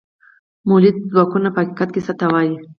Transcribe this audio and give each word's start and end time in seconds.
مؤلده 0.67 1.09
ځواکونه 1.11 1.49
په 1.53 1.59
حقیقت 1.63 1.89
کې 1.93 2.01
څه 2.07 2.13
ته 2.19 2.25
وايي؟ 2.31 2.55